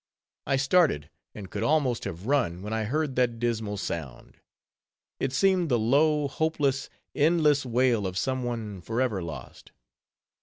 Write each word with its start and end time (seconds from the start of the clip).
I 0.47 0.55
started, 0.55 1.11
and 1.35 1.51
could 1.51 1.61
almost 1.61 2.05
have 2.05 2.25
run, 2.25 2.63
when 2.63 2.73
I 2.73 2.85
heard 2.85 3.15
that 3.17 3.37
dismal 3.37 3.77
sound. 3.77 4.37
It 5.19 5.31
seemed 5.31 5.69
the 5.69 5.77
low, 5.77 6.27
hopeless, 6.27 6.89
endless 7.13 7.67
wail 7.67 8.07
of 8.07 8.17
some 8.17 8.43
one 8.43 8.81
forever 8.81 9.21
lost. 9.21 9.71